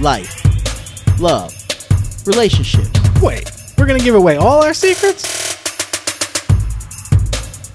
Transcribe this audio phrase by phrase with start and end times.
[0.00, 1.54] life, love,
[2.26, 2.88] relationships.
[3.20, 5.38] Wait, we're gonna give away all our secrets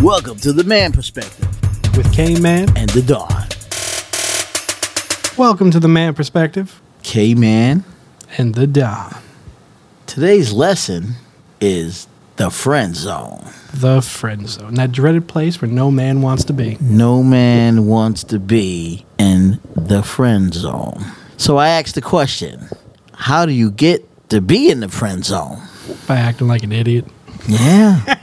[0.00, 1.48] Welcome to the man perspective
[1.96, 2.68] with K Man.
[2.76, 3.46] and the Dawn.
[5.38, 7.84] Welcome to the Man Perspective K Man,
[8.36, 9.16] and the Don.
[10.06, 11.14] today's lesson
[11.60, 13.46] is the friend zone.
[13.74, 16.76] The friend zone, that dreaded place where no man wants to be.
[16.80, 21.04] No man wants to be in the friend zone.
[21.42, 22.68] So I asked the question
[23.14, 25.60] how do you get to be in the friend zone?
[26.06, 27.04] By acting like an idiot.
[27.48, 28.20] Yeah.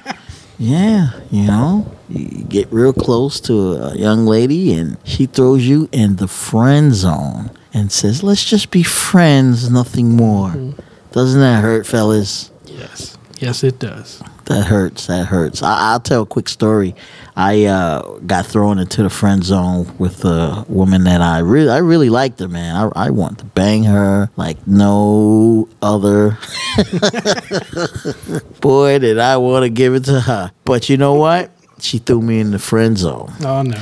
[0.58, 1.20] yeah.
[1.30, 6.16] You know, you get real close to a young lady and she throws you in
[6.16, 10.52] the friend zone and says, let's just be friends, nothing more.
[10.52, 10.80] Mm-hmm.
[11.12, 12.52] Doesn't that hurt, fellas?
[12.68, 13.18] Yes.
[13.40, 14.24] Yes, it does.
[14.50, 15.06] That hurts.
[15.08, 15.62] That hurts.
[15.62, 16.96] I, I'll tell a quick story.
[17.36, 21.78] I uh, got thrown into the friend zone with a woman that I really, I
[21.78, 22.76] really liked her, man.
[22.76, 26.38] I, I want to bang her like no other.
[28.62, 30.52] Boy, did I want to give it to her.
[30.66, 31.52] But you know what?
[31.80, 33.78] She threw me in the friend zone Oh no.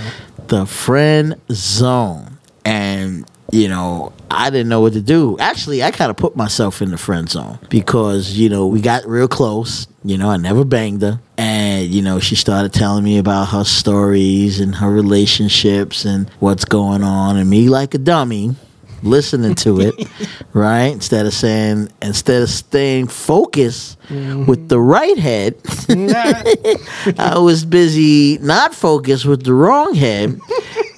[0.47, 2.37] the friend zone.
[2.63, 5.37] And, you know, I didn't know what to do.
[5.39, 9.05] Actually, I kind of put myself in the friend zone because, you know, we got
[9.05, 9.87] real close.
[10.03, 11.19] You know, I never banged her.
[11.37, 16.65] And, you know, she started telling me about her stories and her relationships and what's
[16.65, 17.37] going on.
[17.37, 18.55] And me, like a dummy,
[19.03, 20.07] listening to it,
[20.53, 20.87] right?
[20.87, 24.45] Instead of saying, instead of staying focused mm-hmm.
[24.45, 25.55] with the right head,
[27.19, 30.39] I was busy not focused with the wrong head.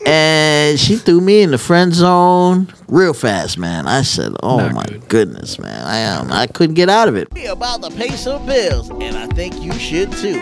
[0.09, 3.85] And she threw me in the friend zone real fast, man.
[3.85, 5.07] I said, "Oh Not my good.
[5.07, 5.85] goodness, man!
[5.85, 6.31] I am.
[6.31, 9.61] I couldn't get out of it." We about to pay some bills, and I think
[9.61, 10.41] you should too.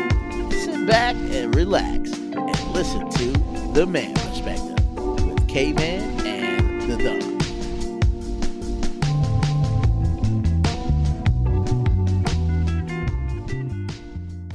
[0.51, 6.97] Sit back and relax and listen to the man perspective with K Man and the
[7.03, 7.33] Dog.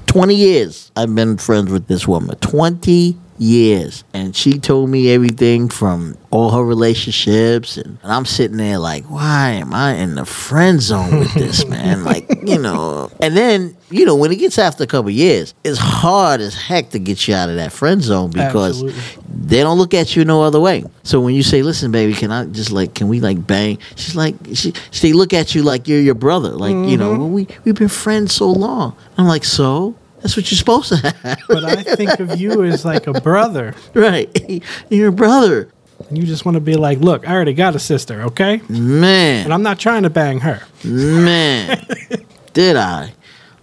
[0.07, 2.37] Twenty years I've been friends with this woman.
[2.37, 8.57] Twenty years, and she told me everything from all her relationships, and, and I'm sitting
[8.57, 12.05] there like, why am I in the friend zone with this man?
[12.05, 13.11] like, you know.
[13.21, 16.91] And then, you know, when it gets after a couple years, it's hard as heck
[16.91, 19.03] to get you out of that friend zone because Absolutely.
[19.29, 20.85] they don't look at you no other way.
[21.03, 24.17] So when you say, "Listen, baby, can I just like, can we like bang?" She's
[24.17, 27.21] like, she, they look at you like you're your brother, like you know, mm-hmm.
[27.21, 28.97] well, we we've been friends so long.
[29.19, 32.85] I'm like, so that's what you're supposed to have, But I think of you as
[32.85, 33.75] like a brother.
[33.95, 34.63] right?
[34.89, 35.69] You're a brother,
[36.09, 38.61] And you just want to be like, look, I already got a sister, okay?
[38.69, 40.63] man, And I'm not trying to bang her.
[40.85, 41.85] man.
[42.53, 43.15] Did I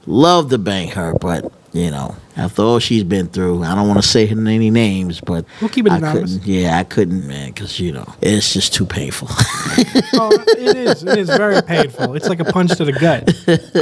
[0.06, 1.52] love to bang her, but.
[1.72, 5.22] You know, after all she's been through, I don't want to say her any names,
[5.22, 6.38] but We'll keep it I anonymous.
[6.38, 6.47] couldn't.
[6.52, 9.28] Yeah, I couldn't, man, because you know it's just too painful.
[10.13, 11.03] Oh, it is.
[11.03, 12.16] It is very painful.
[12.16, 13.30] It's like a punch to the gut.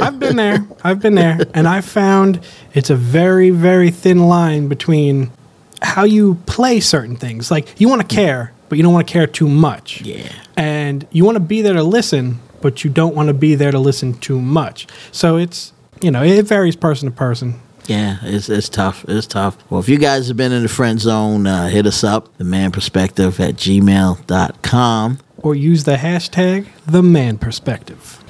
[0.00, 0.66] I've been there.
[0.84, 1.38] I've been there.
[1.54, 2.40] And I found
[2.74, 5.30] it's a very, very thin line between
[5.82, 7.50] how you play certain things.
[7.50, 10.02] Like, you want to care, but you don't want to care too much.
[10.02, 10.30] Yeah.
[10.56, 13.72] And you want to be there to listen, but you don't want to be there
[13.72, 14.86] to listen too much.
[15.10, 15.72] So it's,
[16.02, 17.60] you know, it varies person to person.
[17.88, 19.04] Yeah, it's it's tough.
[19.08, 19.56] It's tough.
[19.70, 22.44] Well, if you guys have been in the friend zone, uh, hit us up, the
[22.44, 25.18] man perspective at gmail.com.
[25.38, 28.22] Or use the hashtag the man perspective.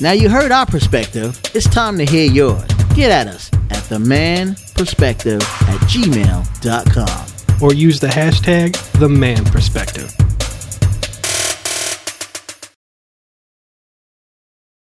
[0.00, 1.40] Now you heard our perspective.
[1.54, 2.64] It's time to hear yours.
[2.94, 7.62] Get at us at the man perspective at gmail.com.
[7.62, 10.14] Or use the hashtag the man perspective.